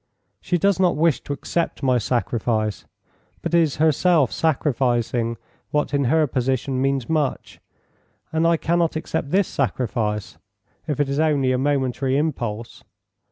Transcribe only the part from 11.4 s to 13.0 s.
a momentary impulse.